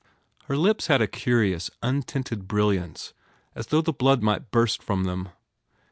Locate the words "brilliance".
2.47-3.13